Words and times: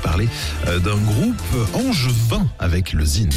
parler 0.00 0.28
euh, 0.66 0.78
d'un 0.78 0.96
groupe 0.96 1.42
angevin 1.74 2.46
avec 2.58 2.92
le 2.92 3.04
Zine. 3.04 3.30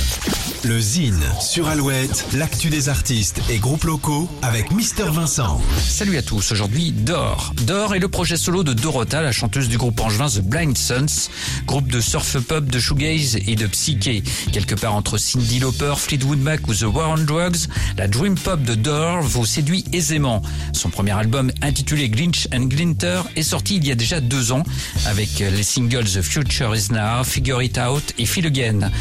Le 0.64 0.80
Zine 0.80 1.22
sur 1.42 1.68
Alouette, 1.68 2.26
l'actu 2.34 2.70
des 2.70 2.90
artistes 2.90 3.42
et 3.50 3.58
groupes 3.58 3.84
locaux 3.84 4.30
avec 4.42 4.72
Mister 4.72 5.06
Vincent. 5.12 5.62
Salut 5.78 6.18
à 6.18 6.22
tous, 6.22 6.52
aujourd'hui 6.52 6.92
Dor. 6.92 7.54
Dor 7.64 7.96
est 7.96 8.00
le 8.00 8.08
projet 8.08 8.38
solo 8.38 8.64
de 8.64 8.74
Dorota, 8.74 9.22
la 9.22 9.32
chanteuse 9.32 9.68
du 9.68 9.78
groupe 9.78 10.00
angevin 10.00 10.30
The 10.30 10.42
Blind 10.42 10.78
Sons, 10.78 11.30
groupe 11.66 11.92
de 11.92 12.00
surf 12.00 12.38
pop, 12.40 12.66
de 12.66 12.80
shoegaze 12.80 13.38
et 13.46 13.56
de 13.56 13.68
psyché. 13.68 14.24
Quelque 14.52 14.76
part 14.76 14.96
entre 14.96 15.18
Cindy 15.18 15.60
Lauper, 15.60 15.96
Fleetwood 15.98 16.40
Mac 16.40 16.68
ou 16.68 16.74
The 16.74 16.84
War 16.84 17.10
on 17.10 17.24
Drugs, 17.24 17.68
la 17.98 18.08
dream 18.08 18.36
pop 18.36 18.64
de 18.64 18.76
Dor 18.76 19.22
vous 19.22 19.46
séduit 19.46 19.84
aisément. 19.92 20.42
Son 20.72 20.90
premier 20.90 21.12
album 21.12 21.52
intitulé 21.62 22.08
Glinch 22.08 22.48
and 22.54 22.64
Glinter 22.64 23.22
est 23.36 23.44
sorti 23.44 23.76
il 23.76 23.86
y 23.86 23.92
a 23.92 23.96
déjà 23.96 24.22
deux 24.22 24.54
ans 24.54 24.64
avec 25.06 25.40
les 25.40 25.64
singles 25.64 26.06
The 26.06 26.22
Future 26.22 26.53
Now, 26.62 27.24
Figure 27.24 27.64
It 27.64 27.80
Out 27.80 28.14
et 28.20 28.26
Feel 28.26 28.46
Again. 28.46 28.92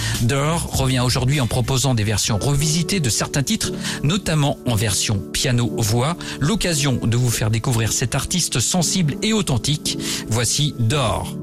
Revient 0.73 1.01
aujourd'hui 1.01 1.41
en 1.41 1.47
proposant 1.47 1.95
des 1.95 2.02
versions 2.02 2.38
revisitées 2.38 2.98
de 2.98 3.10
certains 3.10 3.43
titres, 3.43 3.73
notamment 4.02 4.59
en 4.66 4.74
version 4.74 5.19
piano-voix. 5.33 6.16
L'occasion 6.41 6.98
de 7.02 7.16
vous 7.16 7.30
faire 7.30 7.51
découvrir 7.51 7.93
cet 7.93 8.15
artiste 8.15 8.59
sensible 8.59 9.16
et 9.23 9.34
authentique. 9.34 9.98
Voici 10.29 10.74
Dor. 10.79 11.37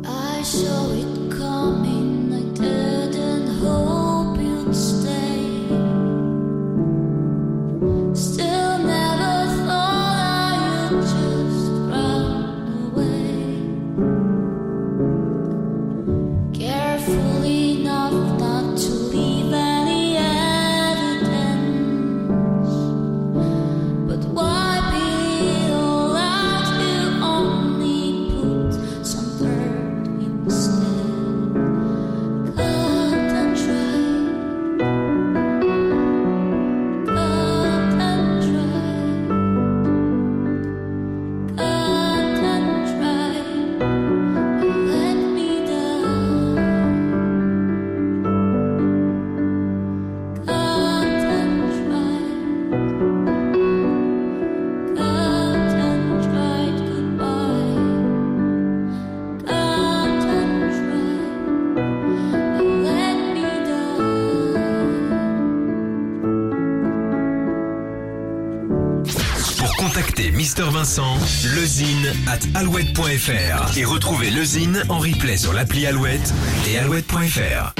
Contacter 69.99 70.31
Mister 70.31 70.63
Vincent, 70.71 71.17
lezine 71.55 72.13
at 72.27 72.39
alouette.fr 72.55 73.77
et 73.77 73.85
retrouver 73.85 74.29
lezine 74.29 74.81
en 74.87 74.99
replay 74.99 75.35
sur 75.35 75.51
l'appli 75.53 75.85
Alouette 75.85 76.33
et 76.69 76.77
alouette.fr. 76.77 77.73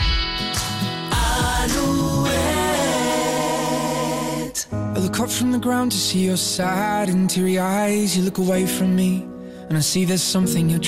I 4.95 5.01
look 5.01 5.19
up 5.19 5.29
from 5.29 5.51
the 5.51 5.59
ground 5.59 5.91
to 5.91 5.97
see 5.97 6.25
your 6.25 6.37
sad 6.37 7.09
and 7.09 7.29
teary 7.29 7.57
eyes. 7.57 8.17
You 8.17 8.23
look 8.23 8.37
away 8.37 8.65
from 8.65 8.95
me, 8.95 9.25
and 9.69 9.77
I 9.77 9.81
see 9.81 10.03
there's 10.03 10.21
something 10.21 10.69
you're 10.69 10.79